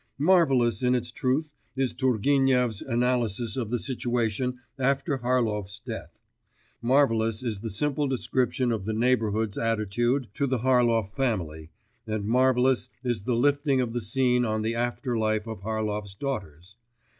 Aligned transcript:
Marvellous 0.17 0.81
in 0.81 0.95
its 0.95 1.11
truth 1.11 1.53
is 1.75 1.93
Turgenev's 1.93 2.81
analysis 2.81 3.55
of 3.55 3.69
the 3.69 3.77
situation 3.77 4.57
after 4.79 5.19
Harlov's 5.19 5.77
death, 5.79 6.17
marvellous 6.81 7.43
is 7.43 7.59
the 7.59 7.69
simple 7.69 8.07
description 8.07 8.71
of 8.71 8.85
the 8.85 8.93
neighbourhood's 8.95 9.59
attitude 9.59 10.27
to 10.33 10.47
the 10.47 10.57
Harlov 10.57 11.11
family, 11.11 11.69
and 12.07 12.25
marvellous 12.25 12.89
is 13.03 13.21
the 13.25 13.35
lifting 13.35 13.79
of 13.79 13.93
the 13.93 14.01
scene 14.01 14.43
on 14.43 14.63
the 14.63 14.73
after 14.73 15.15
life 15.15 15.45
of 15.45 15.61
Harlov's 15.61 16.15
daughters. 16.15 16.77